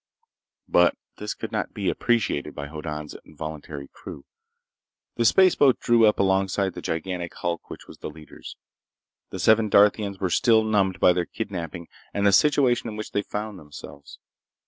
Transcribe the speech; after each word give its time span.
But 0.67 0.95
this 1.17 1.35
could 1.35 1.51
not 1.51 1.75
be 1.75 1.87
appreciated 1.87 2.55
by 2.55 2.65
Hoddan's 2.65 3.15
involuntary 3.23 3.87
crew. 3.87 4.25
The 5.17 5.25
spaceboat 5.25 5.79
drew 5.79 6.07
up 6.07 6.17
alongside 6.17 6.73
the 6.73 6.81
gigantic 6.81 7.35
hulk 7.35 7.69
which 7.69 7.85
was 7.87 7.99
the 7.99 8.09
leader's. 8.09 8.57
The 9.29 9.37
seven 9.37 9.69
Darthians 9.69 10.19
were 10.19 10.31
still 10.31 10.63
numbed 10.63 10.99
by 10.99 11.13
their 11.13 11.27
kidnaping 11.27 11.87
and 12.15 12.25
the 12.25 12.31
situation 12.31 12.89
in 12.89 12.95
which 12.95 13.11
they 13.11 13.21
found 13.21 13.59
themselves. 13.59 14.17